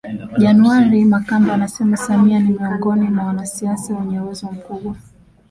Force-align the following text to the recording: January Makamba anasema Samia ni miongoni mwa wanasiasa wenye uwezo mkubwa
January 0.37 1.05
Makamba 1.05 1.53
anasema 1.53 1.97
Samia 1.97 2.39
ni 2.39 2.49
miongoni 2.53 3.07
mwa 3.09 3.25
wanasiasa 3.25 3.95
wenye 3.99 4.19
uwezo 4.21 4.51
mkubwa 4.51 4.95